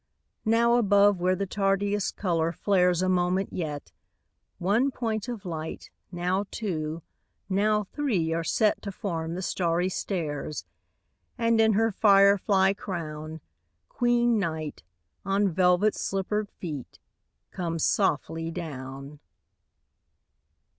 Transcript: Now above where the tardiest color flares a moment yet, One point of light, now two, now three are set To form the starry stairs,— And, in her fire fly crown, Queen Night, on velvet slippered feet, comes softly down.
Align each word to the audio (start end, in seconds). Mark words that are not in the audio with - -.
Now 0.45 0.77
above 0.77 1.19
where 1.19 1.35
the 1.35 1.45
tardiest 1.45 2.15
color 2.17 2.51
flares 2.51 3.03
a 3.03 3.07
moment 3.07 3.53
yet, 3.53 3.91
One 4.57 4.89
point 4.89 5.27
of 5.27 5.45
light, 5.45 5.91
now 6.11 6.45
two, 6.49 7.03
now 7.47 7.83
three 7.83 8.33
are 8.33 8.43
set 8.43 8.81
To 8.81 8.91
form 8.91 9.35
the 9.35 9.43
starry 9.43 9.89
stairs,— 9.89 10.65
And, 11.37 11.61
in 11.61 11.73
her 11.73 11.91
fire 11.91 12.39
fly 12.39 12.73
crown, 12.73 13.41
Queen 13.89 14.39
Night, 14.39 14.81
on 15.23 15.49
velvet 15.49 15.93
slippered 15.93 16.49
feet, 16.49 16.97
comes 17.51 17.83
softly 17.85 18.49
down. 18.49 19.19